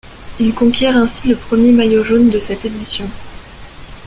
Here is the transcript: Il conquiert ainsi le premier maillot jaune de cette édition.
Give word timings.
Il 0.39 0.55
conquiert 0.55 0.97
ainsi 0.97 1.27
le 1.27 1.35
premier 1.35 1.71
maillot 1.71 2.03
jaune 2.03 2.31
de 2.31 2.39
cette 2.39 2.65
édition. 2.65 3.07